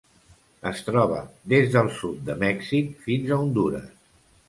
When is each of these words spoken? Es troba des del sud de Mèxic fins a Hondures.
Es 0.69 0.81
troba 0.87 1.19
des 1.55 1.69
del 1.77 1.93
sud 2.01 2.25
de 2.31 2.39
Mèxic 2.47 2.91
fins 3.07 3.33
a 3.37 3.43
Hondures. 3.45 3.91